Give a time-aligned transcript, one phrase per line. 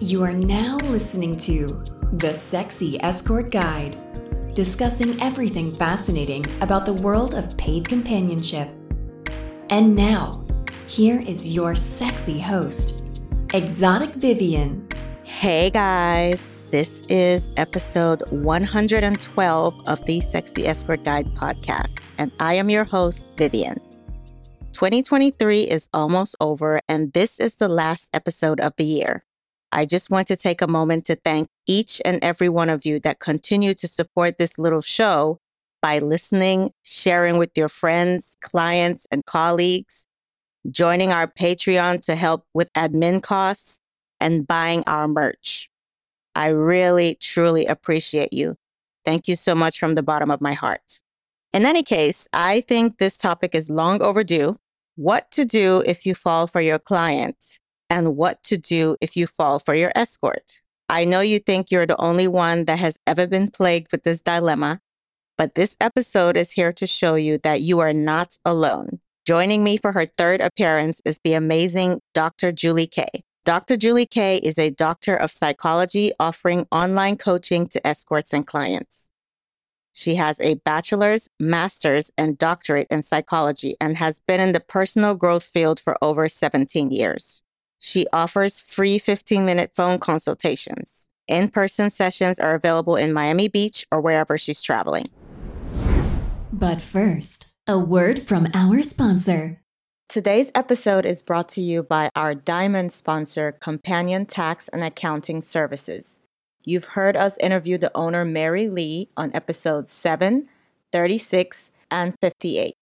[0.00, 1.66] You are now listening to
[2.12, 3.98] The Sexy Escort Guide,
[4.54, 8.70] discussing everything fascinating about the world of paid companionship.
[9.70, 10.46] And now,
[10.86, 13.02] here is your sexy host,
[13.52, 14.86] Exotic Vivian.
[15.24, 22.70] Hey guys, this is episode 112 of the Sexy Escort Guide podcast, and I am
[22.70, 23.80] your host, Vivian.
[24.74, 29.24] 2023 is almost over, and this is the last episode of the year.
[29.72, 33.00] I just want to take a moment to thank each and every one of you
[33.00, 35.40] that continue to support this little show
[35.82, 40.06] by listening, sharing with your friends, clients, and colleagues,
[40.70, 43.80] joining our Patreon to help with admin costs,
[44.20, 45.70] and buying our merch.
[46.34, 48.56] I really, truly appreciate you.
[49.04, 50.98] Thank you so much from the bottom of my heart.
[51.52, 54.58] In any case, I think this topic is long overdue.
[54.96, 57.58] What to do if you fall for your client
[57.90, 60.60] and what to do if you fall for your escort.
[60.88, 64.20] I know you think you're the only one that has ever been plagued with this
[64.20, 64.80] dilemma,
[65.36, 69.00] but this episode is here to show you that you are not alone.
[69.26, 72.50] Joining me for her third appearance is the amazing Dr.
[72.52, 73.06] Julie K.
[73.44, 73.76] Dr.
[73.76, 79.10] Julie K is a doctor of psychology offering online coaching to escorts and clients.
[79.92, 85.14] She has a bachelor's, master's, and doctorate in psychology and has been in the personal
[85.14, 87.42] growth field for over 17 years.
[87.78, 91.08] She offers free 15 minute phone consultations.
[91.26, 95.08] In person sessions are available in Miami Beach or wherever she's traveling.
[96.52, 99.60] But first, a word from our sponsor.
[100.08, 106.18] Today's episode is brought to you by our diamond sponsor, Companion Tax and Accounting Services.
[106.64, 110.48] You've heard us interview the owner, Mary Lee, on episodes 7,
[110.92, 112.77] 36, and 58.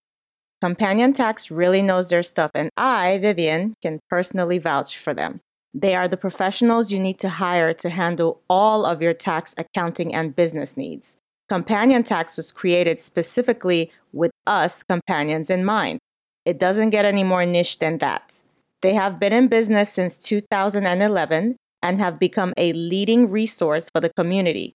[0.59, 5.41] Companion Tax really knows their stuff, and I, Vivian, can personally vouch for them.
[5.73, 10.15] They are the professionals you need to hire to handle all of your tax, accounting,
[10.15, 11.17] and business needs.
[11.47, 15.99] Companion Tax was created specifically with us companions in mind.
[16.43, 18.41] It doesn't get any more niche than that.
[18.81, 24.11] They have been in business since 2011 and have become a leading resource for the
[24.17, 24.73] community.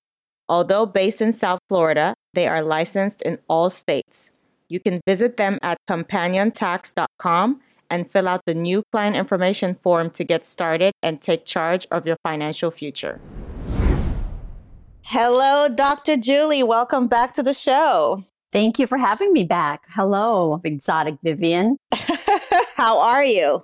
[0.48, 4.31] Although based in South Florida, they are licensed in all states.
[4.72, 7.60] You can visit them at companiontax.com
[7.91, 12.06] and fill out the new client information form to get started and take charge of
[12.06, 13.21] your financial future.
[15.03, 16.16] Hello, Dr.
[16.16, 16.62] Julie.
[16.62, 18.25] Welcome back to the show.
[18.50, 19.84] Thank you for having me back.
[19.91, 21.77] Hello, exotic Vivian.
[22.77, 23.62] How are you?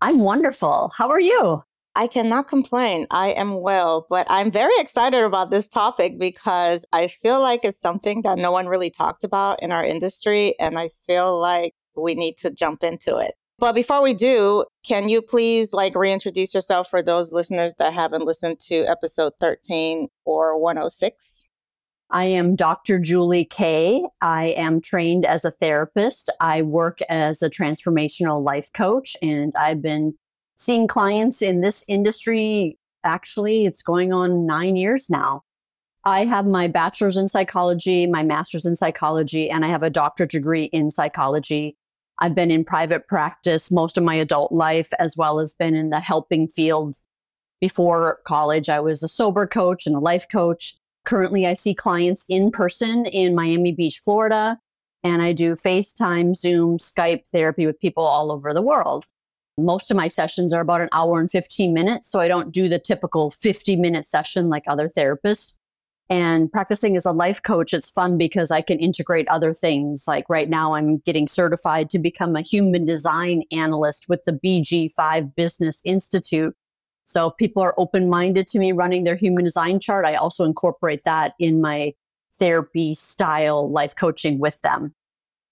[0.00, 0.90] I'm wonderful.
[0.96, 1.62] How are you?
[1.98, 3.08] I cannot complain.
[3.10, 7.80] I am well, but I'm very excited about this topic because I feel like it's
[7.80, 10.54] something that no one really talks about in our industry.
[10.60, 13.34] And I feel like we need to jump into it.
[13.58, 18.24] But before we do, can you please like reintroduce yourself for those listeners that haven't
[18.24, 21.42] listened to episode 13 or 106?
[22.10, 23.00] I am Dr.
[23.00, 24.04] Julie K.
[24.20, 26.32] I am trained as a therapist.
[26.40, 30.14] I work as a transformational life coach, and I've been
[30.58, 32.76] seeing clients in this industry.
[33.04, 35.42] Actually, it's going on nine years now.
[36.04, 40.30] I have my bachelor's in psychology, my master's in psychology, and I have a doctorate
[40.30, 41.76] degree in psychology.
[42.18, 45.90] I've been in private practice most of my adult life, as well as been in
[45.90, 46.96] the helping field.
[47.60, 50.76] Before college, I was a sober coach and a life coach.
[51.04, 54.58] Currently, I see clients in person in Miami Beach, Florida,
[55.04, 59.06] and I do FaceTime, Zoom, Skype therapy with people all over the world.
[59.58, 62.10] Most of my sessions are about an hour and 15 minutes.
[62.10, 65.54] So I don't do the typical 50 minute session like other therapists.
[66.10, 70.04] And practicing as a life coach, it's fun because I can integrate other things.
[70.06, 75.34] Like right now, I'm getting certified to become a human design analyst with the BG5
[75.34, 76.56] Business Institute.
[77.04, 80.44] So if people are open minded to me running their human design chart, I also
[80.44, 81.92] incorporate that in my
[82.38, 84.94] therapy style life coaching with them.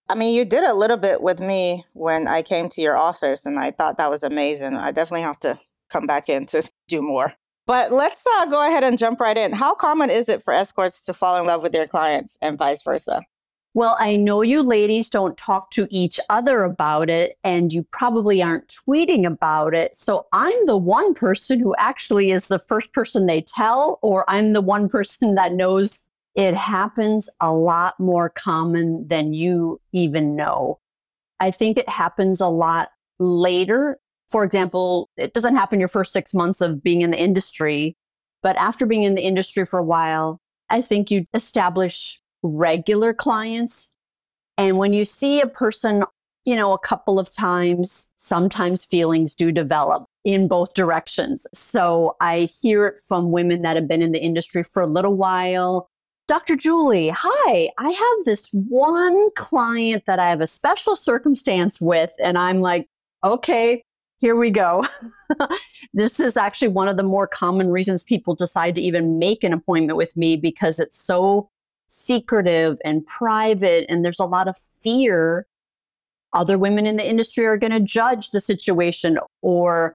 [0.09, 3.44] I mean, you did a little bit with me when I came to your office,
[3.44, 4.77] and I thought that was amazing.
[4.77, 5.59] I definitely have to
[5.91, 7.35] come back in to do more.
[7.67, 9.53] But let's uh, go ahead and jump right in.
[9.53, 12.82] How common is it for escorts to fall in love with their clients and vice
[12.85, 13.23] versa?
[13.75, 18.43] Well, I know you ladies don't talk to each other about it, and you probably
[18.43, 19.97] aren't tweeting about it.
[19.97, 24.52] So I'm the one person who actually is the first person they tell, or I'm
[24.52, 26.06] the one person that knows
[26.37, 30.79] it happens a lot more common than you even know.
[31.41, 33.99] I think it happens a lot later.
[34.29, 37.97] For example, it doesn't happen your first six months of being in the industry,
[38.43, 40.41] but after being in the industry for a while,
[40.71, 43.94] I think you establish regular clients.
[44.59, 46.05] And when you see a person,
[46.44, 50.06] you know, a couple of times, sometimes feelings do develop.
[50.25, 51.47] in both directions.
[51.55, 55.15] So I hear it from women that have been in the industry for a little
[55.15, 55.88] while.
[56.28, 56.56] Dr.
[56.56, 62.37] Julie, hi, I have this one client that I have a special circumstance with, and
[62.37, 62.88] I'm like,
[63.23, 63.84] okay,
[64.19, 64.84] here we go.
[65.94, 69.52] this is actually one of the more common reasons people decide to even make an
[69.52, 71.49] appointment with me because it's so
[71.87, 75.46] secretive and private, and there's a lot of fear.
[76.32, 79.94] Other women in the industry are going to judge the situation, or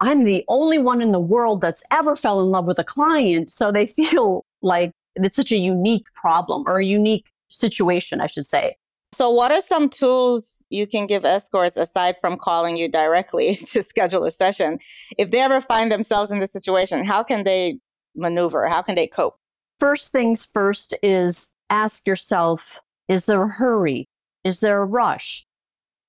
[0.00, 3.48] I'm the only one in the world that's ever fell in love with a client.
[3.48, 4.90] So they feel like
[5.24, 8.76] it's such a unique problem or a unique situation, I should say.
[9.12, 13.82] So, what are some tools you can give escorts aside from calling you directly to
[13.82, 14.78] schedule a session?
[15.16, 17.78] If they ever find themselves in this situation, how can they
[18.14, 18.68] maneuver?
[18.68, 19.38] How can they cope?
[19.80, 24.06] First things first is ask yourself is there a hurry?
[24.44, 25.46] Is there a rush?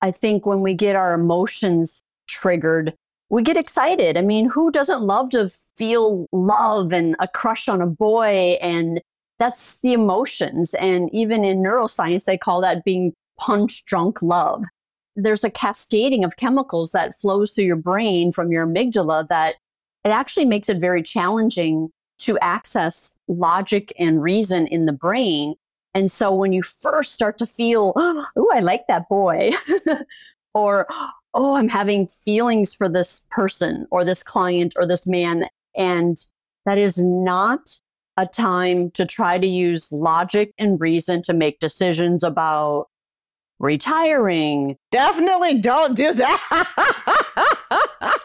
[0.02, 2.94] I think when we get our emotions triggered,
[3.30, 4.18] we get excited.
[4.18, 8.58] I mean, who doesn't love to feel love and a crush on a boy?
[8.62, 9.02] And
[9.38, 10.74] that's the emotions.
[10.76, 14.64] And even in neuroscience, they call that being punch drunk love.
[15.16, 19.56] There's a cascading of chemicals that flows through your brain from your amygdala that
[20.04, 21.90] it actually makes it very challenging
[22.20, 25.56] to access logic and reason in the brain.
[25.94, 29.52] And so when you first start to feel, oh, I like that boy,
[30.54, 30.88] or
[31.34, 35.46] oh, I'm having feelings for this person or this client or this man.
[35.76, 36.18] And
[36.66, 37.76] that is not
[38.18, 42.88] a time to try to use logic and reason to make decisions about
[43.60, 44.78] retiring.
[44.92, 47.26] Definitely don't do that.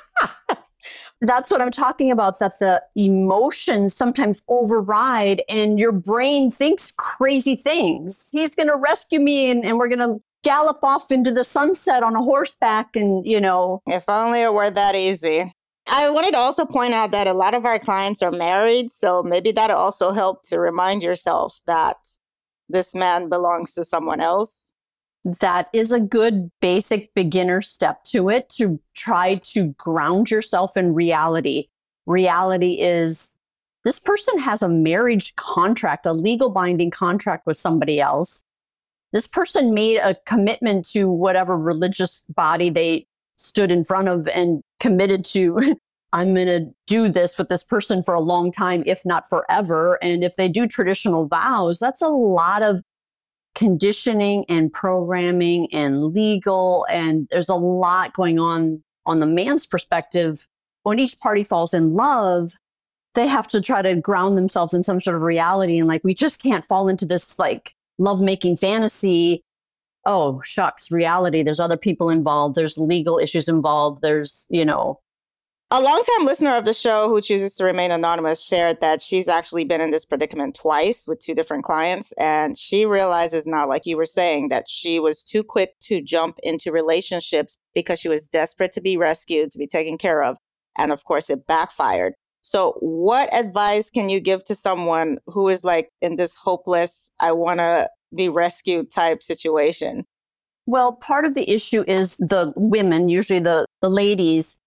[1.20, 7.56] That's what I'm talking about, that the emotions sometimes override and your brain thinks crazy
[7.56, 8.28] things.
[8.30, 12.02] He's going to rescue me and, and we're going to gallop off into the sunset
[12.02, 13.82] on a horseback and, you know.
[13.86, 15.52] If only it were that easy.
[15.86, 18.90] I wanted to also point out that a lot of our clients are married.
[18.90, 21.96] So maybe that also help to remind yourself that
[22.68, 24.70] this man belongs to someone else.
[25.40, 30.94] That is a good basic beginner step to it to try to ground yourself in
[30.94, 31.68] reality.
[32.06, 33.32] Reality is
[33.84, 38.43] this person has a marriage contract, a legal binding contract with somebody else
[39.14, 43.06] this person made a commitment to whatever religious body they
[43.36, 45.76] stood in front of and committed to
[46.12, 49.98] I'm going to do this with this person for a long time, if not forever.
[50.00, 52.82] And if they do traditional vows, that's a lot of
[53.56, 56.86] conditioning and programming and legal.
[56.88, 60.46] And there's a lot going on on the man's perspective.
[60.84, 62.52] When each party falls in love,
[63.14, 65.80] they have to try to ground themselves in some sort of reality.
[65.80, 69.42] And like, we just can't fall into this like lovemaking fantasy
[70.06, 74.98] oh shucks reality there's other people involved there's legal issues involved there's you know
[75.70, 79.64] a longtime listener of the show who chooses to remain anonymous shared that she's actually
[79.64, 82.12] been in this predicament twice with two different clients.
[82.12, 86.38] And she realizes now, like you were saying, that she was too quick to jump
[86.44, 90.36] into relationships because she was desperate to be rescued, to be taken care of.
[90.78, 92.14] And of course, it backfired.
[92.44, 97.32] So, what advice can you give to someone who is like in this hopeless, I
[97.32, 100.04] want to be rescued type situation?
[100.66, 104.60] Well, part of the issue is the women, usually the, the ladies,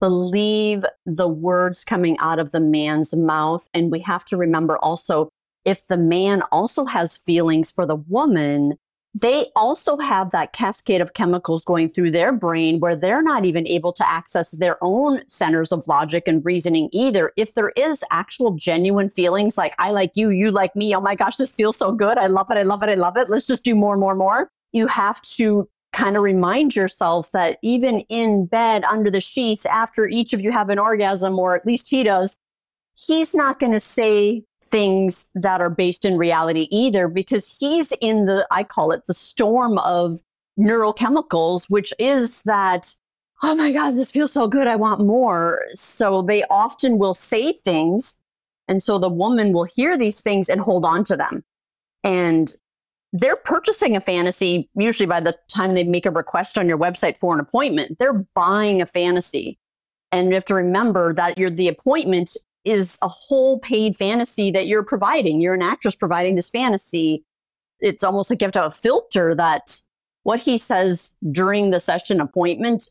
[0.00, 3.68] believe the words coming out of the man's mouth.
[3.74, 5.28] And we have to remember also
[5.66, 8.78] if the man also has feelings for the woman,
[9.20, 13.66] they also have that cascade of chemicals going through their brain where they're not even
[13.66, 17.32] able to access their own centers of logic and reasoning either.
[17.36, 21.14] If there is actual genuine feelings like, I like you, you like me, oh my
[21.14, 22.18] gosh, this feels so good.
[22.18, 22.58] I love it.
[22.58, 22.90] I love it.
[22.90, 23.28] I love it.
[23.28, 24.50] Let's just do more, more, more.
[24.72, 30.06] You have to kind of remind yourself that even in bed under the sheets, after
[30.06, 32.38] each of you have an orgasm, or at least he does,
[32.94, 38.26] he's not going to say things that are based in reality either because he's in
[38.26, 40.20] the i call it the storm of
[40.58, 42.94] neurochemicals which is that
[43.42, 45.62] oh my god this feels so good i want more.
[45.74, 48.22] So they often will say things
[48.68, 51.42] and so the woman will hear these things and hold on to them.
[52.04, 52.54] And
[53.14, 57.16] they're purchasing a fantasy usually by the time they make a request on your website
[57.16, 59.58] for an appointment they're buying a fantasy.
[60.12, 62.36] And you have to remember that you're the appointment
[62.68, 65.40] is a whole paid fantasy that you're providing.
[65.40, 67.24] You're an actress providing this fantasy.
[67.80, 69.80] It's almost like you have to have a filter that
[70.24, 72.88] what he says during the session appointment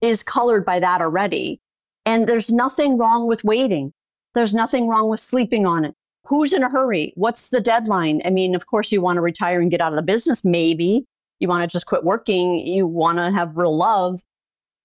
[0.00, 1.60] is colored by that already.
[2.04, 3.92] And there's nothing wrong with waiting.
[4.34, 5.94] There's nothing wrong with sleeping on it.
[6.26, 7.12] Who's in a hurry?
[7.16, 8.20] What's the deadline?
[8.24, 11.06] I mean, of course, you want to retire and get out of the business, maybe.
[11.40, 12.66] You want to just quit working.
[12.66, 14.20] You want to have real love.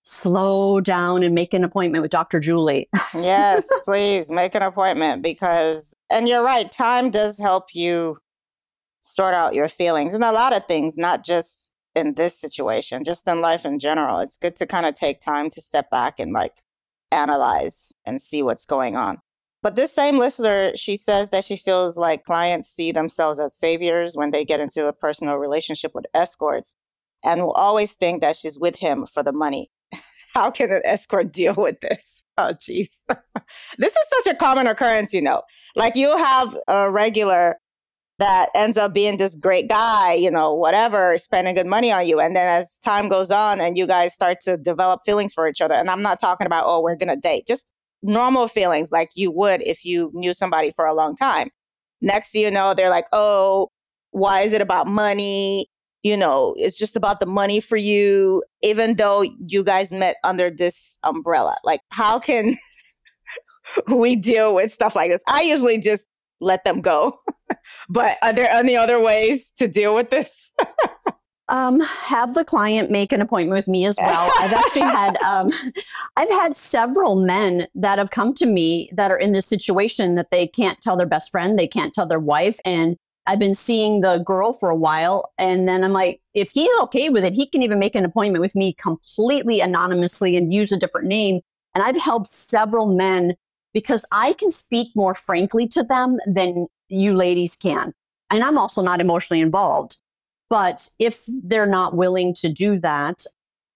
[0.04, 2.40] Slow down and make an appointment with Dr.
[2.40, 2.90] Julie.
[3.14, 8.18] yes, please make an appointment because, and you're right, time does help you
[9.02, 13.28] sort out your feelings and a lot of things, not just in this situation, just
[13.28, 14.20] in life in general.
[14.20, 16.62] It's good to kind of take time to step back and like
[17.12, 19.20] analyze and see what's going on.
[19.64, 24.16] But this same listener, she says that she feels like clients see themselves as saviors
[24.16, 26.76] when they get into a personal relationship with escorts
[27.24, 29.70] and will always think that she's with him for the money.
[30.34, 32.24] How can an escort deal with this?
[32.38, 33.04] Oh, jeez.
[33.78, 35.42] this is such a common occurrence, you know.
[35.76, 37.58] Like you'll have a regular
[38.20, 42.20] that ends up being this great guy, you know, whatever, spending good money on you.
[42.20, 45.60] And then as time goes on and you guys start to develop feelings for each
[45.60, 47.66] other, and I'm not talking about, oh, we're going to date, just
[48.04, 51.50] normal feelings like you would if you knew somebody for a long time.
[52.00, 53.70] Next you know, they're like, oh,
[54.12, 55.68] why is it about money?
[56.04, 60.50] You know, it's just about the money for you, even though you guys met under
[60.50, 61.56] this umbrella.
[61.64, 62.56] Like, how can
[63.88, 65.24] we deal with stuff like this?
[65.28, 66.08] I usually just
[66.40, 67.20] let them go.
[67.90, 70.52] but are there any other ways to deal with this?
[71.52, 74.32] um, have the client make an appointment with me as well.
[74.40, 75.52] I've actually had um,
[76.18, 80.32] I've had several men that have come to me that are in this situation that
[80.32, 82.98] they can't tell their best friend, they can't tell their wife, and
[83.28, 87.10] I've been seeing the girl for a while, and then I'm like, if he's okay
[87.10, 90.78] with it, he can even make an appointment with me completely anonymously and use a
[90.78, 91.42] different name.
[91.76, 93.36] And I've helped several men
[93.74, 97.94] because I can speak more frankly to them than you ladies can.
[98.30, 99.98] And I'm also not emotionally involved.
[100.50, 103.24] But if they're not willing to do that,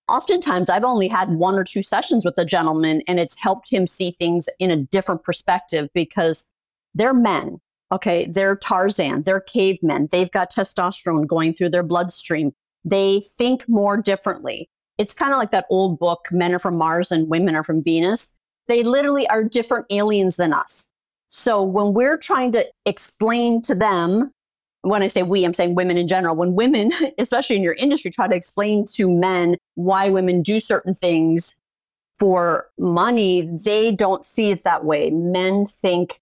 [0.10, 3.88] oftentimes I've only had one or two sessions with a gentleman and it's helped him
[3.88, 6.50] see things in a different perspective because
[6.94, 7.60] they're men.
[7.92, 8.28] Okay.
[8.28, 10.10] They're Tarzan, they're cavemen.
[10.12, 12.52] They've got testosterone going through their bloodstream.
[12.84, 14.70] They think more differently.
[14.98, 17.84] It's kind of like that old book, Men Are From Mars and Women Are From
[17.84, 18.36] Venus.
[18.68, 20.90] They literally are different aliens than us.
[21.28, 24.32] So when we're trying to explain to them,
[24.82, 28.12] when I say we, I'm saying women in general, when women, especially in your industry,
[28.12, 31.56] try to explain to men why women do certain things
[32.18, 35.10] for money, they don't see it that way.
[35.10, 36.22] Men think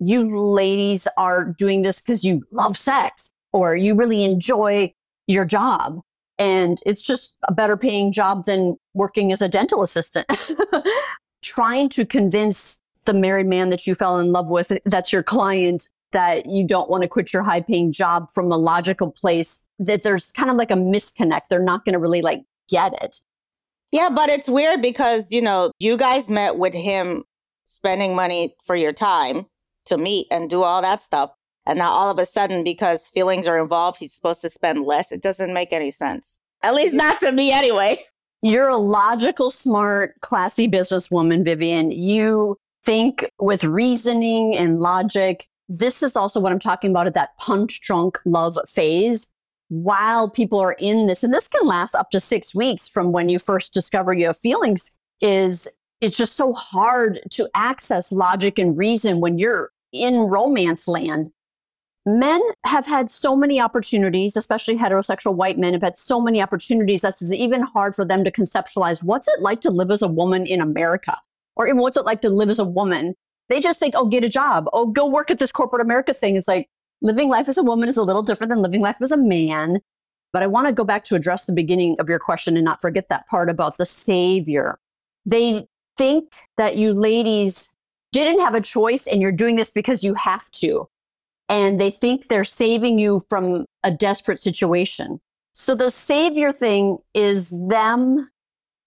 [0.00, 4.92] you ladies are doing this because you love sex or you really enjoy
[5.26, 6.00] your job.
[6.38, 10.26] And it's just a better paying job than working as a dental assistant.
[11.42, 15.88] trying to convince the married man that you fell in love with, that's your client,
[16.12, 20.02] that you don't want to quit your high paying job from a logical place, that
[20.02, 21.42] there's kind of like a misconnect.
[21.48, 23.20] They're not going to really like get it.
[23.90, 27.24] Yeah, but it's weird because, you know, you guys met with him
[27.64, 29.46] spending money for your time
[29.88, 31.30] to meet and do all that stuff.
[31.66, 35.12] And now all of a sudden, because feelings are involved, he's supposed to spend less.
[35.12, 36.40] It doesn't make any sense.
[36.62, 38.00] At least not to me anyway.
[38.40, 41.90] You're a logical, smart, classy businesswoman, Vivian.
[41.90, 45.46] You think with reasoning and logic.
[45.68, 49.28] This is also what I'm talking about at that punch drunk love phase.
[49.68, 53.28] While people are in this, and this can last up to six weeks from when
[53.28, 54.90] you first discover you have feelings,
[55.20, 55.68] is
[56.00, 61.30] it's just so hard to access logic and reason when you're in romance land
[62.08, 67.02] men have had so many opportunities, especially heterosexual white men have had so many opportunities
[67.02, 70.46] that's even hard for them to conceptualize what's it like to live as a woman
[70.46, 71.16] in America
[71.56, 73.14] or even what's it like to live as a woman.
[73.48, 74.68] They just think, oh, get a job.
[74.72, 76.36] Oh, go work at this corporate America thing.
[76.36, 76.68] It's like
[77.02, 79.80] living life as a woman is a little different than living life as a man.
[80.32, 82.80] But I want to go back to address the beginning of your question and not
[82.80, 84.78] forget that part about the savior.
[85.24, 85.66] They
[85.96, 87.68] think that you ladies
[88.12, 90.88] didn't have a choice and you're doing this because you have to
[91.48, 95.20] and they think they're saving you from a desperate situation.
[95.52, 98.28] So the savior thing is them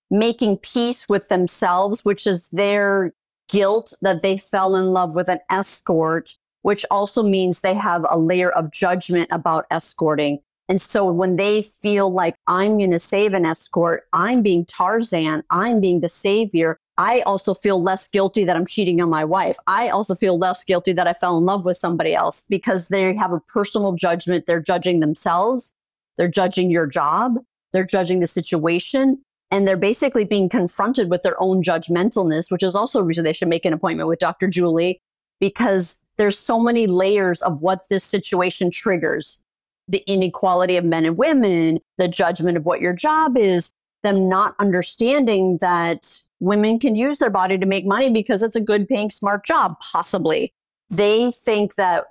[0.09, 3.13] making peace with themselves, which is their
[3.49, 8.17] guilt that they fell in love with an escort, which also means they have a
[8.17, 10.39] layer of judgment about escorting.
[10.69, 15.43] And so when they feel like I'm going to save an escort, I'm being Tarzan,
[15.49, 19.57] I'm being the savior, I also feel less guilty that I'm cheating on my wife.
[19.67, 23.15] I also feel less guilty that I fell in love with somebody else because they
[23.15, 24.45] have a personal judgment.
[24.45, 25.73] They're judging themselves.
[26.17, 27.37] They're judging your job.
[27.71, 29.21] They're judging the situation.
[29.49, 33.33] And they're basically being confronted with their own judgmentalness, which is also a reason they
[33.33, 34.47] should make an appointment with Dr.
[34.47, 35.01] Julie
[35.39, 39.41] because there's so many layers of what this situation triggers
[39.87, 43.71] the inequality of men and women, the judgment of what your job is,
[44.03, 48.61] them not understanding that women can use their body to make money because it's a
[48.61, 50.53] good paying, smart job, possibly.
[50.89, 52.05] They think that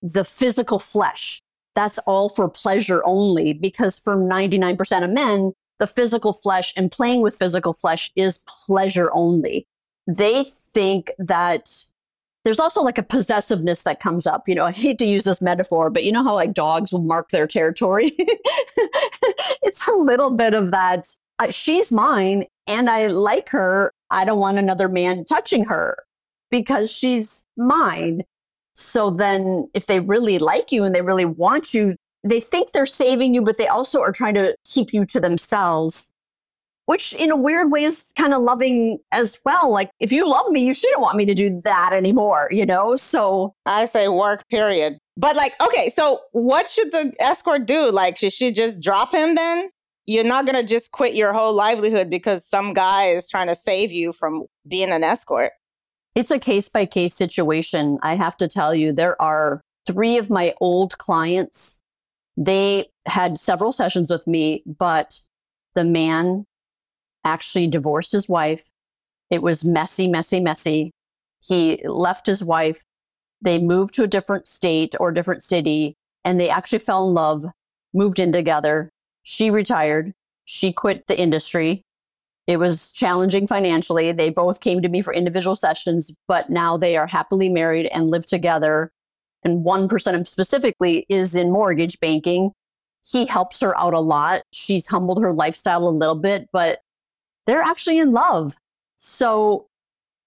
[0.00, 1.42] the physical flesh,
[1.74, 7.20] that's all for pleasure only, because for 99% of men, the physical flesh and playing
[7.20, 9.66] with physical flesh is pleasure only.
[10.06, 11.84] They think that
[12.44, 14.48] there's also like a possessiveness that comes up.
[14.48, 17.02] You know, I hate to use this metaphor, but you know how like dogs will
[17.02, 18.12] mark their territory?
[19.62, 21.08] it's a little bit of that.
[21.50, 23.92] She's mine and I like her.
[24.10, 25.98] I don't want another man touching her
[26.50, 28.22] because she's mine.
[28.74, 32.86] So then if they really like you and they really want you, they think they're
[32.86, 36.12] saving you, but they also are trying to keep you to themselves,
[36.86, 39.72] which in a weird way is kind of loving as well.
[39.72, 42.96] Like, if you love me, you shouldn't want me to do that anymore, you know?
[42.96, 44.98] So I say work, period.
[45.16, 47.90] But like, okay, so what should the escort do?
[47.90, 49.70] Like, should she just drop him then?
[50.06, 53.56] You're not going to just quit your whole livelihood because some guy is trying to
[53.56, 55.52] save you from being an escort.
[56.14, 57.98] It's a case by case situation.
[58.02, 61.82] I have to tell you, there are three of my old clients
[62.36, 65.20] they had several sessions with me, but
[65.74, 66.44] the man
[67.24, 68.64] actually divorced his wife.
[69.30, 70.90] It was messy, messy, messy.
[71.40, 72.84] He left his wife.
[73.40, 75.94] They moved to a different state or different city
[76.24, 77.46] and they actually fell in love,
[77.94, 78.90] moved in together.
[79.28, 80.14] She retired.
[80.44, 81.82] She quit the industry.
[82.46, 84.12] It was challenging financially.
[84.12, 88.08] They both came to me for individual sessions, but now they are happily married and
[88.08, 88.92] live together
[89.42, 92.52] and 1% of specifically is in mortgage banking.
[93.10, 94.42] He helps her out a lot.
[94.52, 96.80] She's humbled her lifestyle a little bit, but
[97.46, 98.54] they're actually in love.
[98.96, 99.66] So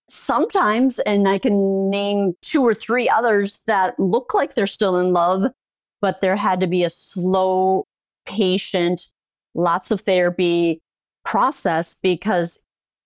[0.09, 5.13] sometimes, and I can name two or three others that look like they're still in
[5.13, 5.51] love,
[6.01, 7.85] but there had to be a slow,
[8.29, 9.07] patient,
[9.55, 10.81] lots of therapy
[11.25, 12.65] process because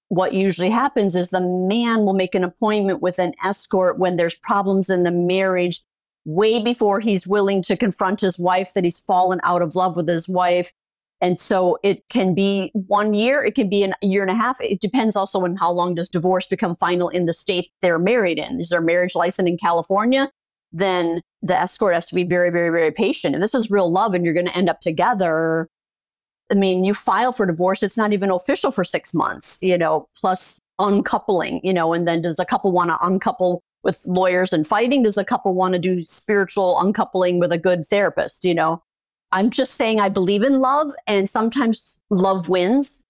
[0.09, 4.35] what usually happens is the man will make an appointment with an escort when there's
[4.35, 5.81] problems in the marriage
[6.25, 10.07] way before he's willing to confront his wife that he's fallen out of love with
[10.07, 10.71] his wife.
[11.19, 14.59] And so it can be one year, it can be a year and a half.
[14.61, 18.37] It depends also on how long does divorce become final in the state they're married
[18.37, 18.59] in.
[18.59, 20.31] Is their marriage license in California?
[20.73, 23.36] Then the escort has to be very, very, very patient.
[23.36, 25.69] If this is real love and you're going to end up together,
[26.51, 30.07] I mean, you file for divorce, it's not even official for six months, you know,
[30.19, 34.65] plus uncoupling, you know, and then does a couple want to uncouple with lawyers and
[34.65, 35.03] fighting?
[35.03, 38.43] Does the couple want to do spiritual uncoupling with a good therapist?
[38.43, 38.81] You know,
[39.31, 43.03] I'm just saying I believe in love and sometimes love wins.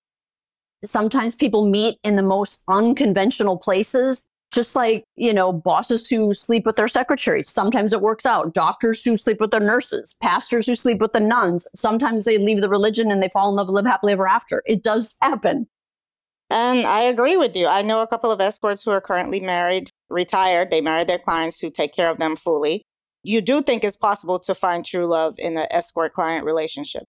[0.83, 6.65] Sometimes people meet in the most unconventional places, just like, you know, bosses who sleep
[6.65, 7.49] with their secretaries.
[7.49, 8.53] Sometimes it works out.
[8.53, 11.67] Doctors who sleep with their nurses, pastors who sleep with the nuns.
[11.75, 14.63] Sometimes they leave the religion and they fall in love and live happily ever after.
[14.65, 15.67] It does happen.
[16.49, 17.67] And I agree with you.
[17.67, 21.59] I know a couple of escorts who are currently married retired, they marry their clients
[21.59, 22.83] who take care of them fully.
[23.23, 27.03] You do think it's possible to find true love in an escort client relationship?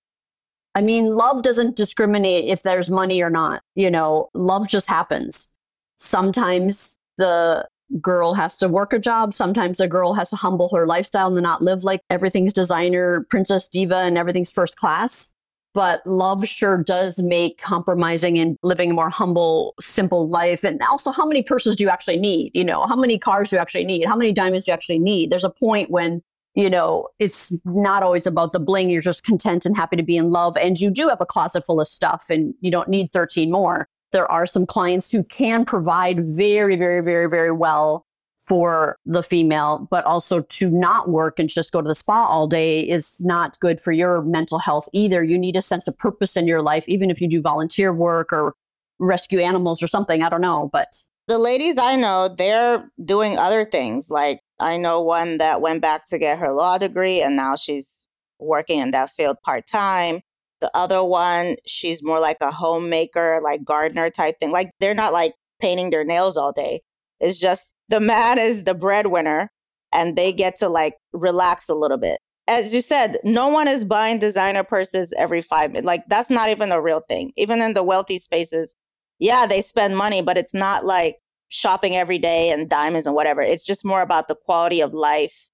[0.74, 3.62] I mean, love doesn't discriminate if there's money or not.
[3.74, 5.52] You know, love just happens.
[5.96, 7.66] Sometimes the
[8.00, 9.34] girl has to work a job.
[9.34, 13.68] Sometimes the girl has to humble her lifestyle and not live like everything's designer, princess
[13.68, 15.34] diva, and everything's first class
[15.74, 20.62] but love sure does make compromising and living a more humble, simple life.
[20.62, 22.52] And also, how many purses do you actually need?
[22.54, 24.06] You know, how many cars do you actually need?
[24.06, 25.30] How many diamonds do you actually need?
[25.30, 26.22] There's a point when,
[26.54, 28.88] you know, it's not always about the bling.
[28.88, 30.56] You're just content and happy to be in love.
[30.56, 33.88] And you do have a closet full of stuff and you don't need 13 more.
[34.14, 38.06] There are some clients who can provide very, very, very, very well
[38.38, 42.46] for the female, but also to not work and just go to the spa all
[42.46, 45.24] day is not good for your mental health either.
[45.24, 48.32] You need a sense of purpose in your life, even if you do volunteer work
[48.32, 48.54] or
[49.00, 50.22] rescue animals or something.
[50.22, 50.94] I don't know, but
[51.26, 54.10] the ladies I know, they're doing other things.
[54.10, 58.06] Like I know one that went back to get her law degree and now she's
[58.38, 60.20] working in that field part time.
[60.60, 64.52] The other one, she's more like a homemaker, like gardener type thing.
[64.52, 66.80] Like they're not like painting their nails all day.
[67.20, 69.50] It's just the man is the breadwinner
[69.92, 72.18] and they get to like relax a little bit.
[72.46, 75.86] As you said, no one is buying designer purses every five minutes.
[75.86, 77.32] Like that's not even a real thing.
[77.36, 78.74] Even in the wealthy spaces,
[79.18, 81.16] yeah, they spend money, but it's not like
[81.48, 83.40] shopping every day and diamonds and whatever.
[83.40, 85.48] It's just more about the quality of life,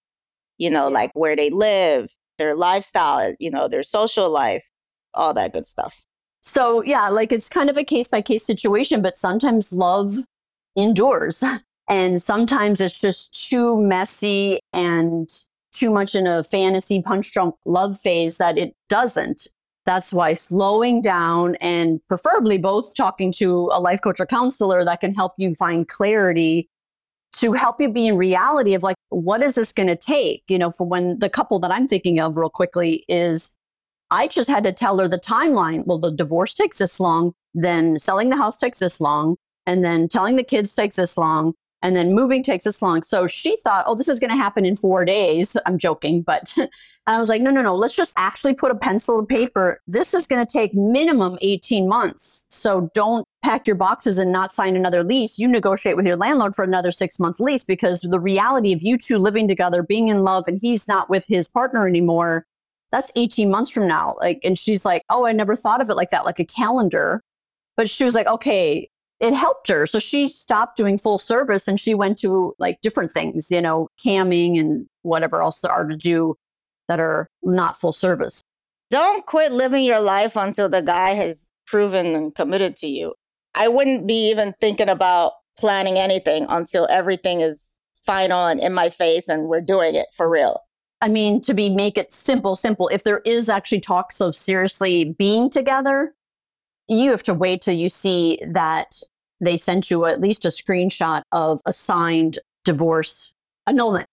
[0.59, 4.69] you know, like where they live, their lifestyle, you know, their social life,
[5.15, 6.03] all that good stuff.
[6.43, 10.19] So, yeah, like it's kind of a case by case situation, but sometimes love
[10.77, 11.43] endures.
[11.91, 15.29] And sometimes it's just too messy and
[15.73, 19.49] too much in a fantasy punch drunk love phase that it doesn't.
[19.87, 25.01] That's why slowing down and preferably both talking to a life coach or counselor that
[25.01, 26.69] can help you find clarity
[27.39, 30.45] to help you be in reality of like, what is this going to take?
[30.47, 33.51] You know, for when the couple that I'm thinking of real quickly is
[34.11, 35.87] I just had to tell her the timeline.
[35.87, 40.09] Well, the divorce takes this long, then selling the house takes this long, and then
[40.09, 43.03] telling the kids takes this long, and then moving takes this long.
[43.03, 45.57] So she thought, oh, this is going to happen in four days.
[45.67, 46.55] I'm joking, but
[47.07, 49.81] I was like, no, no, no, let's just actually put a pencil and paper.
[49.87, 52.45] This is going to take minimum 18 months.
[52.51, 55.39] So don't pack your boxes and not sign another lease.
[55.39, 58.99] You negotiate with your landlord for another six month lease because the reality of you
[58.99, 62.47] two living together, being in love, and he's not with his partner anymore,
[62.91, 64.17] that's 18 months from now.
[64.21, 67.23] Like, and she's like, oh, I never thought of it like that, like a calendar.
[67.77, 68.89] But she was like, okay,
[69.21, 69.87] it helped her.
[69.87, 73.89] So she stopped doing full service and she went to like different things, you know,
[74.05, 76.37] camming and whatever else there are to do
[76.89, 78.43] that are not full service.
[78.91, 83.15] Don't quit living your life until the guy has proven and committed to you.
[83.55, 88.89] I wouldn't be even thinking about planning anything until everything is final and in my
[88.89, 90.61] face and we're doing it for real.
[91.01, 92.89] I mean, to be make it simple, simple.
[92.89, 96.15] If there is actually talks of seriously being together,
[96.89, 99.01] you have to wait till you see that
[99.41, 103.33] they sent you at least a screenshot of a signed divorce
[103.67, 104.07] annulment.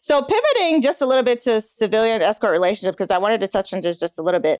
[0.00, 3.72] So pivoting just a little bit to civilian escort relationship, because I wanted to touch
[3.72, 4.58] on this just a little bit.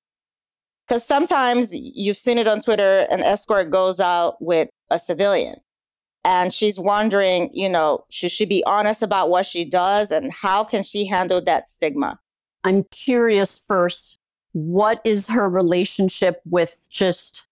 [0.87, 5.57] Because sometimes you've seen it on Twitter, an escort goes out with a civilian
[6.25, 10.63] and she's wondering, you know, should she be honest about what she does and how
[10.63, 12.19] can she handle that stigma?
[12.63, 14.17] I'm curious first,
[14.53, 17.45] what is her relationship with just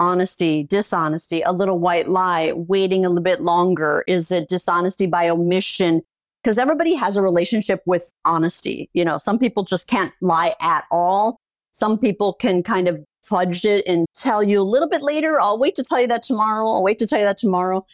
[0.00, 4.02] honesty, dishonesty, a little white lie, waiting a little bit longer?
[4.08, 6.00] Is it dishonesty by omission?
[6.42, 8.88] Because everybody has a relationship with honesty.
[8.94, 11.36] You know, some people just can't lie at all.
[11.72, 15.38] Some people can kind of fudge it and tell you a little bit later.
[15.38, 16.70] I'll wait to tell you that tomorrow.
[16.70, 17.84] I'll wait to tell you that tomorrow.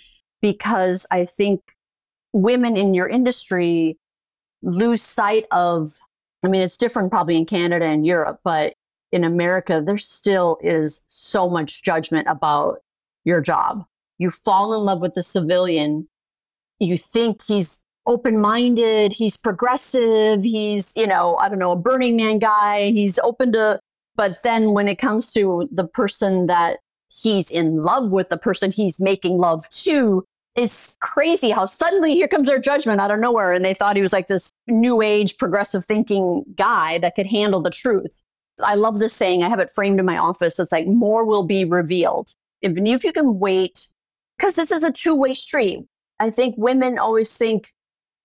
[0.40, 1.76] Because I think
[2.32, 3.98] women in your industry
[4.62, 5.98] lose sight of,
[6.44, 8.74] I mean, it's different probably in Canada and Europe, but
[9.12, 12.78] in America, there still is so much judgment about
[13.24, 13.84] your job.
[14.18, 16.08] You fall in love with the civilian.
[16.78, 22.16] You think he's open minded, he's progressive, he's, you know, I don't know, a Burning
[22.16, 23.78] Man guy, he's open to,
[24.16, 26.78] but then when it comes to the person that
[27.10, 30.24] he's in love with, the person he's making love to,
[30.56, 33.52] it's crazy how suddenly here comes their judgment out of nowhere.
[33.52, 37.60] And they thought he was like this new age progressive thinking guy that could handle
[37.60, 38.10] the truth.
[38.62, 39.42] I love this saying.
[39.42, 40.58] I have it framed in my office.
[40.58, 42.34] It's like more will be revealed.
[42.62, 43.86] Even if you can wait,
[44.36, 45.86] because this is a two way street.
[46.18, 47.72] I think women always think,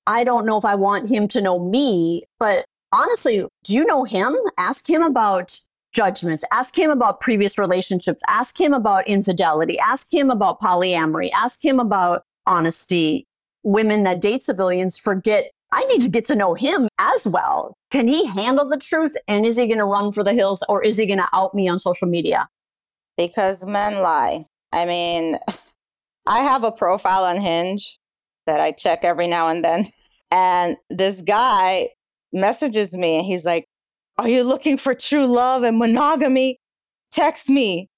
[0.08, 4.04] I don't know if I want him to know me, but honestly, do you know
[4.04, 4.36] him?
[4.58, 5.58] Ask him about
[5.96, 6.44] judgments.
[6.52, 8.22] Ask him about previous relationships.
[8.28, 9.80] Ask him about infidelity.
[9.80, 11.32] Ask him about polyamory.
[11.34, 13.26] Ask him about honesty.
[13.64, 17.76] Women that date civilians forget I need to get to know him as well.
[17.92, 19.14] Can he handle the truth?
[19.28, 21.54] And is he going to run for the hills or is he going to out
[21.54, 22.48] me on social media?
[23.18, 24.46] Because men lie.
[24.72, 25.38] I mean,
[26.28, 27.98] I have a profile on Hinge
[28.46, 29.86] that I check every now and then.
[30.32, 31.90] And this guy
[32.34, 33.68] messages me and he's like,
[34.18, 36.60] Are you looking for true love and monogamy?
[37.12, 37.90] Text me.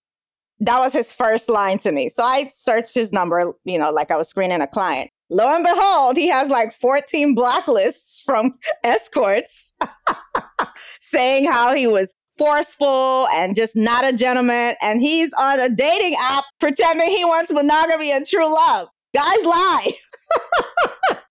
[0.59, 2.09] That was his first line to me.
[2.09, 5.63] So I searched his number, you know, like I was screening a client lo and
[5.63, 9.73] behold, he has like 14 blacklists from escorts
[10.75, 14.75] saying how he was forceful and just not a gentleman.
[14.81, 18.87] And he's on a dating app pretending he wants monogamy and true love.
[19.15, 19.91] Guys lie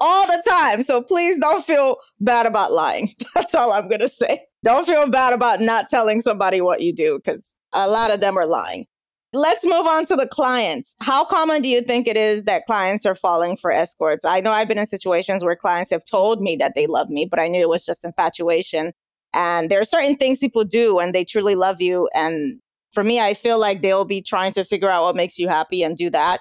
[0.00, 0.82] all the time.
[0.82, 3.14] So please don't feel bad about lying.
[3.34, 4.40] That's all I'm going to say.
[4.64, 8.36] Don't feel bad about not telling somebody what you do because a lot of them
[8.36, 8.86] are lying.
[9.32, 10.96] Let's move on to the clients.
[11.02, 14.24] How common do you think it is that clients are falling for escorts?
[14.24, 17.26] I know I've been in situations where clients have told me that they love me,
[17.28, 18.92] but I knew it was just infatuation.
[19.34, 22.08] And there are certain things people do when they truly love you.
[22.14, 22.58] And
[22.92, 25.82] for me, I feel like they'll be trying to figure out what makes you happy
[25.82, 26.40] and do that.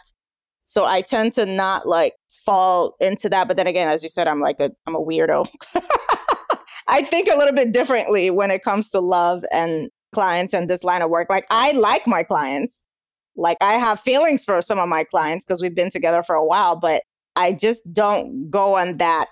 [0.65, 3.47] So I tend to not like fall into that.
[3.47, 5.47] But then again, as you said, I'm like a I'm a weirdo.
[6.87, 10.83] I think a little bit differently when it comes to love and clients and this
[10.83, 11.29] line of work.
[11.29, 12.85] Like I like my clients.
[13.35, 16.45] Like I have feelings for some of my clients because we've been together for a
[16.45, 17.03] while, but
[17.35, 19.27] I just don't go on that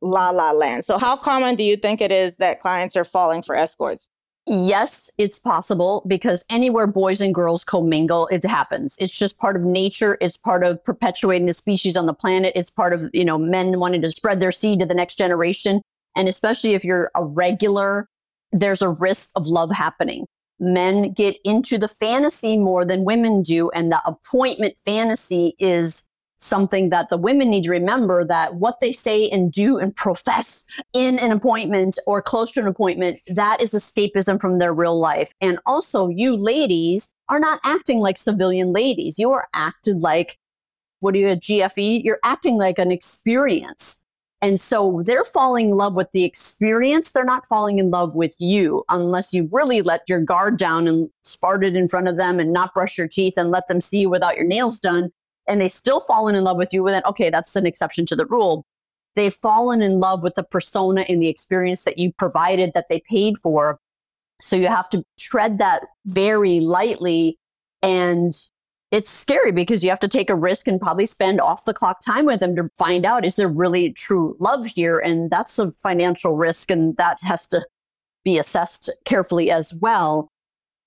[0.00, 0.84] la la land.
[0.84, 4.08] So how common do you think it is that clients are falling for escorts?
[4.48, 8.96] Yes, it's possible because anywhere boys and girls commingle, it happens.
[8.98, 10.16] It's just part of nature.
[10.20, 12.54] It's part of perpetuating the species on the planet.
[12.56, 15.82] It's part of, you know, men wanting to spread their seed to the next generation.
[16.16, 18.08] And especially if you're a regular
[18.52, 20.26] there's a risk of love happening.
[20.60, 23.70] Men get into the fantasy more than women do.
[23.70, 26.02] And the appointment fantasy is
[26.38, 30.64] something that the women need to remember that what they say and do and profess
[30.92, 35.34] in an appointment or close to an appointment, that is escapism from their real life.
[35.40, 39.18] And also, you ladies are not acting like civilian ladies.
[39.18, 40.38] You are acted like,
[41.00, 42.02] what are you, a GFE?
[42.02, 44.02] You're acting like an experience.
[44.40, 47.10] And so they're falling in love with the experience.
[47.10, 51.10] They're not falling in love with you unless you really let your guard down and
[51.42, 54.10] it in front of them and not brush your teeth and let them see you
[54.10, 55.10] without your nails done
[55.48, 58.26] and they still fallen in love with you, then okay, that's an exception to the
[58.26, 58.64] rule.
[59.16, 63.00] They've fallen in love with the persona and the experience that you provided that they
[63.08, 63.80] paid for.
[64.40, 67.38] So you have to tread that very lightly.
[67.82, 68.38] And
[68.90, 71.98] it's scary because you have to take a risk and probably spend off the clock
[72.04, 74.98] time with them to find out is there really true love here?
[74.98, 77.66] And that's a financial risk, and that has to
[78.24, 80.30] be assessed carefully as well.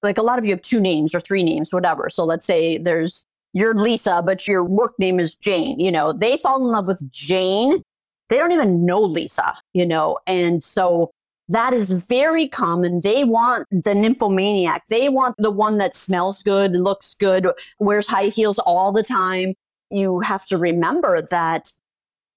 [0.03, 2.09] Like a lot of you have two names or three names, whatever.
[2.09, 5.79] So let's say there's you're Lisa, but your work name is Jane.
[5.79, 7.83] You know, they fall in love with Jane.
[8.29, 11.11] They don't even know Lisa, you know, and so
[11.49, 13.01] that is very common.
[13.01, 14.83] They want the nymphomaniac.
[14.89, 17.45] They want the one that smells good, looks good,
[17.77, 19.55] wears high heels all the time.
[19.89, 21.73] You have to remember that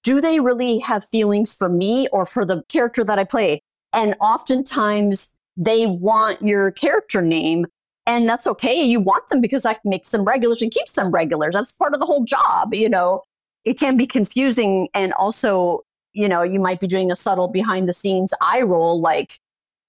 [0.03, 3.63] do they really have feelings for me or for the character that I play?
[3.93, 7.67] And oftentimes they want your character name
[8.07, 8.83] and that's okay.
[8.83, 11.55] You want them because that makes them regulars and keeps them regulars.
[11.55, 12.75] That's part of the whole job.
[12.75, 13.23] You know,
[13.65, 14.89] it can be confusing.
[14.95, 15.81] And also,
[16.13, 19.39] you know, you might be doing a subtle behind the scenes eye roll like,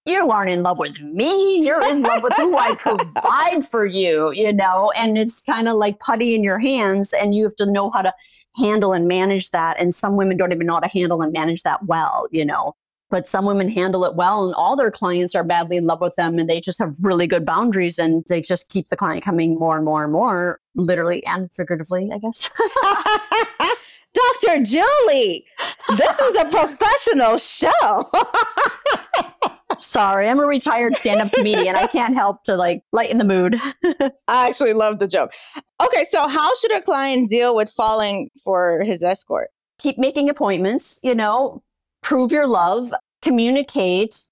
[0.07, 1.65] you aren't in love with me.
[1.65, 5.77] You're in love with who I provide for you, you know, and it's kind of
[5.77, 8.13] like putty in your hands, and you have to know how to
[8.55, 9.79] handle and manage that.
[9.79, 12.75] And some women don't even know how to handle and manage that well, you know
[13.09, 16.15] but some women handle it well and all their clients are badly in love with
[16.15, 19.55] them and they just have really good boundaries and they just keep the client coming
[19.55, 22.49] more and more and more literally and figuratively i guess.
[24.41, 25.45] Dr julie
[25.97, 28.09] this is a professional show.
[29.77, 31.75] Sorry i'm a retired stand-up comedian.
[31.75, 33.55] I can't help to like lighten the mood.
[34.27, 35.31] I actually love the joke.
[35.83, 39.49] Okay so how should a client deal with falling for his escort?
[39.79, 41.61] Keep making appointments you know
[42.05, 44.23] prove your love, communicate,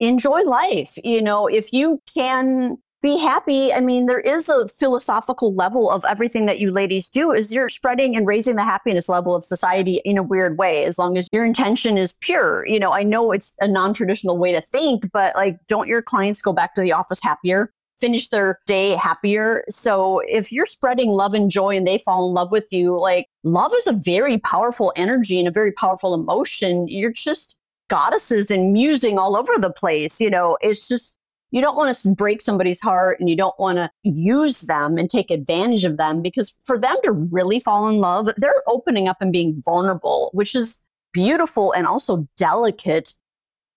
[0.00, 0.98] enjoy life.
[1.04, 3.72] You know, if you can be happy.
[3.72, 7.68] I mean, there is a philosophical level of everything that you ladies do is you're
[7.68, 11.26] spreading and raising the happiness level of society in a weird way, as long as
[11.32, 12.66] your intention is pure.
[12.66, 16.42] You know, I know it's a non-traditional way to think, but like, don't your clients
[16.42, 17.72] go back to the office happier?
[18.00, 19.64] Finish their day happier.
[19.68, 23.28] So if you're spreading love and joy and they fall in love with you, like
[23.44, 26.88] love is a very powerful energy and a very powerful emotion.
[26.88, 27.58] You're just
[27.88, 30.20] goddesses and musing all over the place.
[30.20, 31.18] You know, it's just,
[31.50, 35.10] you don't want to break somebody's heart and you don't want to use them and
[35.10, 39.18] take advantage of them because for them to really fall in love, they're opening up
[39.20, 40.78] and being vulnerable, which is
[41.12, 43.14] beautiful and also delicate.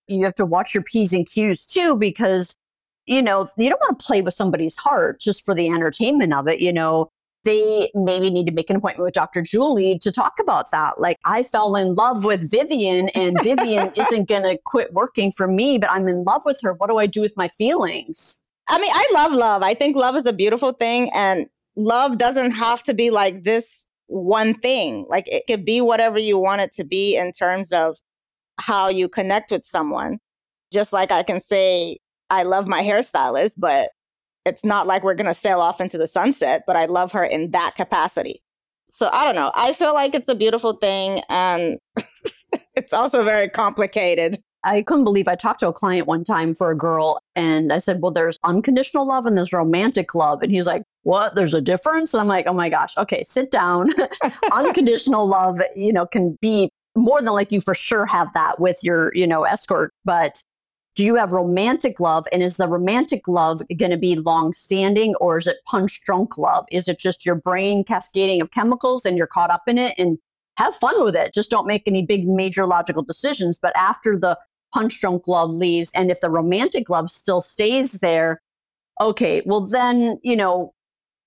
[0.06, 2.54] You have to watch your P's and Q's too, because
[3.06, 6.48] you know, you don't want to play with somebody's heart just for the entertainment of
[6.48, 6.60] it.
[6.60, 7.10] You know,
[7.44, 9.42] they maybe need to make an appointment with Dr.
[9.42, 10.98] Julie to talk about that.
[10.98, 15.46] Like, I fell in love with Vivian, and Vivian isn't going to quit working for
[15.46, 16.72] me, but I'm in love with her.
[16.72, 18.40] What do I do with my feelings?
[18.68, 19.62] I mean, I love love.
[19.62, 23.88] I think love is a beautiful thing, and love doesn't have to be like this
[24.06, 25.06] one thing.
[25.08, 27.98] Like, it could be whatever you want it to be in terms of
[28.58, 30.18] how you connect with someone.
[30.72, 31.98] Just like I can say,
[32.30, 33.88] I love my hairstylist, but
[34.44, 37.24] it's not like we're going to sail off into the sunset, but I love her
[37.24, 38.42] in that capacity.
[38.90, 39.50] So I don't know.
[39.54, 41.78] I feel like it's a beautiful thing and
[42.74, 44.36] it's also very complicated.
[44.64, 47.78] I couldn't believe I talked to a client one time for a girl and I
[47.78, 50.42] said, Well, there's unconditional love and there's romantic love.
[50.42, 51.34] And he's like, What?
[51.34, 52.14] There's a difference?
[52.14, 53.90] And I'm like, Oh my gosh, okay, sit down.
[54.52, 58.78] unconditional love, you know, can be more than like you for sure have that with
[58.82, 59.92] your, you know, escort.
[60.04, 60.42] But
[60.94, 62.26] do you have romantic love?
[62.32, 66.38] And is the romantic love going to be long standing or is it punch drunk
[66.38, 66.66] love?
[66.70, 69.94] Is it just your brain cascading of chemicals and you're caught up in it?
[69.98, 70.18] And
[70.56, 73.58] have fun with it just don't make any big major logical decisions.
[73.58, 74.38] But after the
[74.74, 78.42] punch drunk love leaves and if the romantic love still stays there
[79.00, 80.74] okay well then you know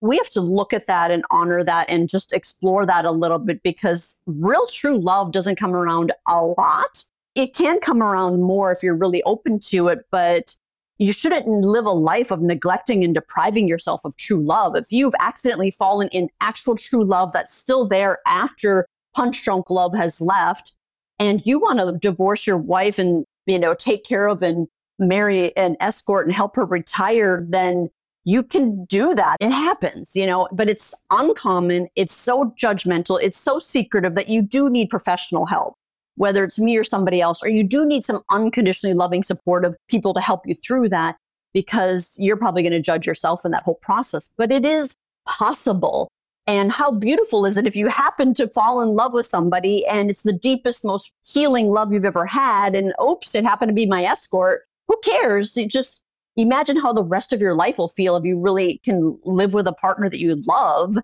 [0.02, 3.40] we have to look at that and honor that and just explore that a little
[3.40, 7.06] bit because real true love doesn't come around a lot
[7.38, 10.56] it can come around more if you're really open to it, but
[10.98, 14.76] you shouldn't live a life of neglecting and depriving yourself of true love.
[14.76, 19.94] If you've accidentally fallen in actual true love that's still there after punch drunk love
[19.96, 20.74] has left,
[21.20, 25.56] and you want to divorce your wife and you know take care of and marry
[25.56, 27.88] an escort and help her retire, then
[28.24, 29.38] you can do that.
[29.40, 31.88] It happens, you know, but it's uncommon.
[31.96, 33.20] It's so judgmental.
[33.22, 35.76] It's so secretive that you do need professional help,
[36.18, 40.14] whether it's me or somebody else, or you do need some unconditionally loving, supportive people
[40.14, 41.16] to help you through that
[41.54, 44.34] because you're probably going to judge yourself in that whole process.
[44.38, 44.96] But it is
[45.28, 46.10] possible.
[46.48, 50.10] And how beautiful is it if you happen to fall in love with somebody and
[50.10, 52.74] it's the deepest, most healing love you've ever had?
[52.74, 54.62] And oops, it happened to be my escort.
[54.88, 55.58] Who cares?
[55.58, 56.04] It just
[56.36, 59.68] imagine how the rest of your life will feel if you really can live with
[59.68, 60.96] a partner that you love.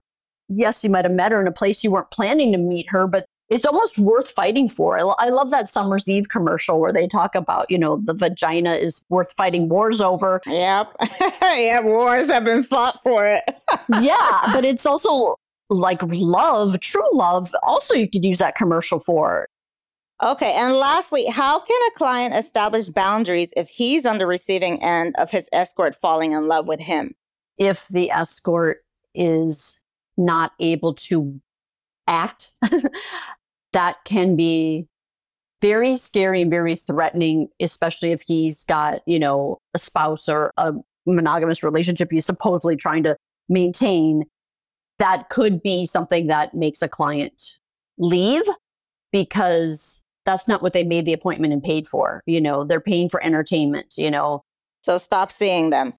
[0.47, 3.05] Yes, you might have met her in a place you weren't planning to meet her,
[3.07, 4.97] but it's almost worth fighting for.
[5.19, 9.03] I, love that Summer's Eve commercial where they talk about, you know, the vagina is
[9.09, 10.41] worth fighting wars over.
[10.47, 10.95] Yep.
[11.41, 13.43] yeah, wars have been fought for it.
[14.01, 15.35] yeah, but it's also
[15.69, 17.53] like love, true love.
[17.63, 19.47] Also, you could use that commercial for.
[20.23, 20.53] Okay.
[20.55, 25.31] And lastly, how can a client establish boundaries if he's on the receiving end of
[25.31, 27.13] his escort falling in love with him?
[27.57, 29.81] If the escort is
[30.17, 31.39] not able to
[32.07, 32.55] act,
[33.73, 34.87] that can be
[35.61, 40.73] very scary and very threatening, especially if he's got, you know, a spouse or a
[41.05, 43.15] monogamous relationship he's supposedly trying to
[43.47, 44.25] maintain.
[44.99, 47.59] That could be something that makes a client
[47.97, 48.43] leave
[49.11, 52.21] because that's not what they made the appointment and paid for.
[52.25, 54.43] You know, they're paying for entertainment, you know.
[54.83, 55.93] So stop seeing them.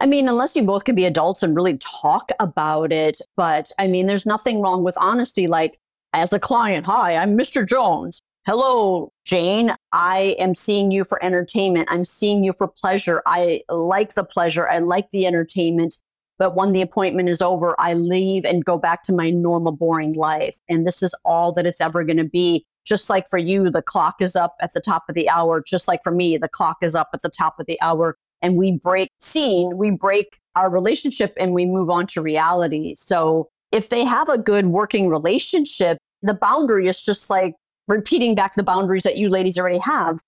[0.00, 3.20] I mean, unless you both can be adults and really talk about it.
[3.36, 5.46] But I mean, there's nothing wrong with honesty.
[5.46, 5.78] Like,
[6.12, 7.68] as a client, hi, I'm Mr.
[7.68, 8.20] Jones.
[8.46, 9.74] Hello, Jane.
[9.92, 11.88] I am seeing you for entertainment.
[11.90, 13.22] I'm seeing you for pleasure.
[13.24, 14.68] I like the pleasure.
[14.68, 15.96] I like the entertainment.
[16.38, 20.14] But when the appointment is over, I leave and go back to my normal, boring
[20.14, 20.58] life.
[20.68, 22.66] And this is all that it's ever going to be.
[22.84, 25.62] Just like for you, the clock is up at the top of the hour.
[25.66, 28.18] Just like for me, the clock is up at the top of the hour.
[28.42, 32.94] And we break scene, we break our relationship and we move on to reality.
[32.94, 37.54] So if they have a good working relationship, the boundary is just like
[37.88, 40.20] repeating back the boundaries that you ladies already have.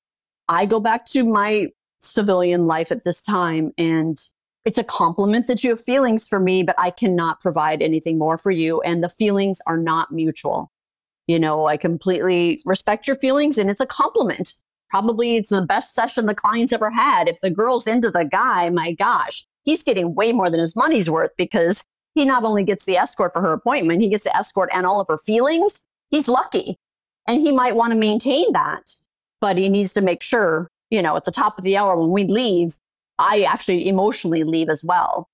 [0.48, 1.68] I go back to my
[2.00, 4.18] civilian life at this time and
[4.64, 8.36] it's a compliment that you have feelings for me, but I cannot provide anything more
[8.36, 8.80] for you.
[8.80, 10.72] And the feelings are not mutual.
[11.28, 14.54] You know, I completely respect your feelings and it's a compliment.
[14.90, 17.28] Probably it's the best session the client's ever had.
[17.28, 21.10] If the girl's into the guy, my gosh, he's getting way more than his money's
[21.10, 21.82] worth because
[22.14, 25.00] he not only gets the escort for her appointment, he gets the escort and all
[25.00, 25.80] of her feelings.
[26.10, 26.78] He's lucky.
[27.28, 28.94] And he might want to maintain that,
[29.40, 32.10] but he needs to make sure, you know, at the top of the hour when
[32.10, 32.76] we leave,
[33.18, 35.28] I actually emotionally leave as well.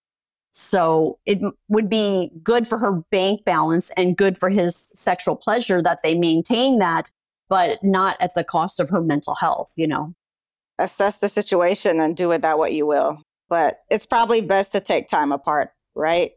[0.53, 5.83] So it would be good for her bank balance and good for his sexual pleasure
[5.83, 7.11] that they maintain that,
[7.53, 10.15] but not at the cost of her mental health, you know.
[10.79, 13.21] Assess the situation and do with that what you will.
[13.51, 16.31] But it's probably best to take time apart, right?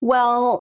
[0.00, 0.58] Well,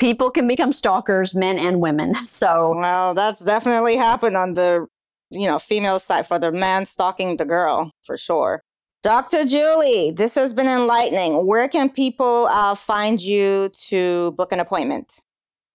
[0.00, 2.14] people can become stalkers, men and women.
[2.24, 4.88] So, well, that's definitely happened on the
[5.30, 8.64] you know female side for the man stalking the girl for sure.
[9.04, 9.44] Dr.
[9.44, 11.46] Julie, this has been enlightening.
[11.46, 15.20] Where can people uh, find you to book an appointment?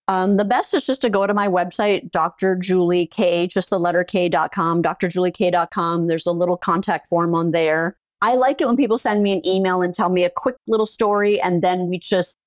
[0.07, 2.55] Um, the best is just to go to my website, Dr.
[2.55, 6.07] Julie K, just the letter K.com, drjuliek.com.
[6.07, 7.95] There's a little contact form on there.
[8.21, 10.85] I like it when people send me an email and tell me a quick little
[10.85, 12.37] story, and then we just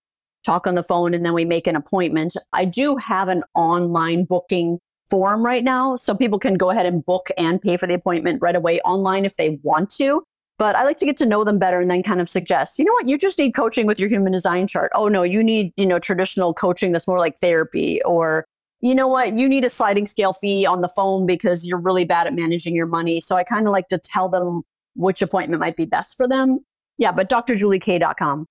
[0.45, 2.37] talk on the phone and then we make an appointment.
[2.53, 4.79] I do have an online booking
[5.11, 8.43] form right now, so people can go ahead and book and pay for the appointment
[8.43, 10.23] right away online if they want to.
[10.59, 12.85] But I like to get to know them better and then kind of suggest, you
[12.85, 14.91] know what, you just need coaching with your human design chart.
[14.95, 18.47] Oh no, you need, you know, traditional coaching that's more like therapy or
[18.81, 22.05] you know what, you need a sliding scale fee on the phone because you're really
[22.05, 23.21] bad at managing your money.
[23.21, 24.63] So I kind of like to tell them
[24.95, 26.61] which appointment might be best for them.
[26.99, 28.47] Yeah, but drjuliek.com.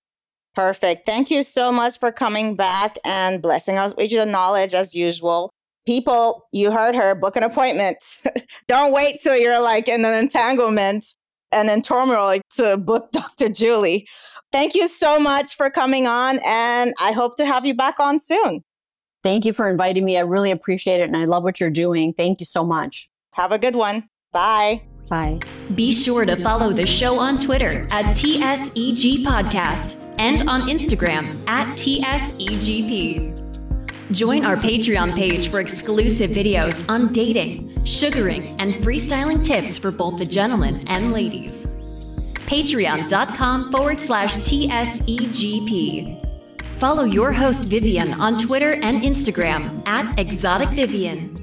[0.55, 1.05] Perfect.
[1.05, 5.51] Thank you so much for coming back and blessing us with your knowledge as usual.
[5.85, 7.97] People, you heard her, book an appointment.
[8.67, 11.05] Don't wait till you're like in an entanglement
[11.51, 13.49] and in turmoil to book Dr.
[13.49, 14.07] Julie.
[14.51, 18.19] Thank you so much for coming on, and I hope to have you back on
[18.19, 18.63] soon.
[19.23, 20.17] Thank you for inviting me.
[20.17, 22.13] I really appreciate it, and I love what you're doing.
[22.13, 23.09] Thank you so much.
[23.31, 24.07] Have a good one.
[24.31, 24.83] Bye.
[25.09, 25.39] Bye.
[25.75, 31.67] Be sure to follow the show on Twitter at TSEG Podcast and on Instagram at
[31.77, 33.44] TSEGP.
[34.11, 40.19] Join our Patreon page for exclusive videos on dating, sugaring, and freestyling tips for both
[40.19, 41.65] the gentlemen and ladies.
[42.45, 46.21] Patreon.com forward slash TSEGP.
[46.77, 51.35] Follow your host Vivian on Twitter and Instagram at Exotic Vivian.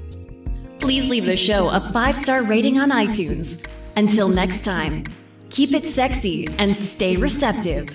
[0.79, 3.65] Please leave the show a five star rating on iTunes.
[3.97, 5.03] Until next time,
[5.49, 7.89] keep it sexy and stay receptive.